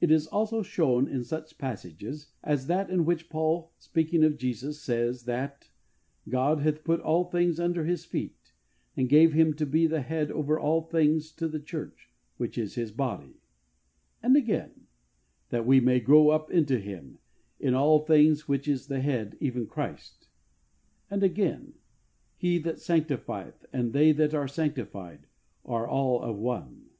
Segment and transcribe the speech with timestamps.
[0.00, 4.80] It is also shown in such passages as that in which Paul, speaking of Jesus,
[4.80, 5.70] says that"
[6.28, 8.52] God hath put all things under His feet
[8.96, 12.76] and gave Him to be the Head over all things to the Churcji, which is
[12.76, 13.40] His body,"
[14.22, 14.86] and again,
[15.48, 17.18] "that we may grow up into Him
[17.58, 20.28] in all things, which is the Head, even Christ,"
[21.10, 21.74] and again,
[22.36, 25.26] "He that sanctifieth and they that are sanctified
[25.64, 26.90] are all of one."